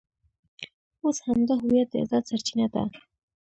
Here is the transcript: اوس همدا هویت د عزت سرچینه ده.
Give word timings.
اوس 1.03 1.17
همدا 1.27 1.55
هویت 1.63 1.87
د 1.91 1.95
عزت 2.01 2.23
سرچینه 2.29 2.67
ده. 2.73 2.83